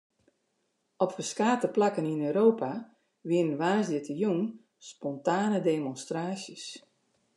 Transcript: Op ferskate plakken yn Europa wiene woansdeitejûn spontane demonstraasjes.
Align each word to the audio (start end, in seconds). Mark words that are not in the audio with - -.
Op 1.03 1.11
ferskate 1.17 1.67
plakken 1.75 2.05
yn 2.13 2.23
Europa 2.29 2.71
wiene 3.29 3.55
woansdeitejûn 3.61 4.41
spontane 4.89 5.59
demonstraasjes. 5.71 6.65